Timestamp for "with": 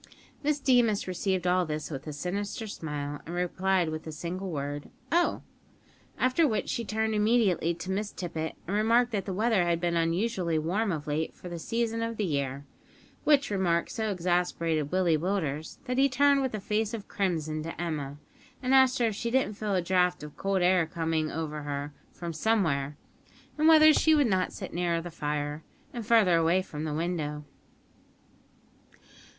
1.91-2.07, 3.89-4.01, 16.41-16.55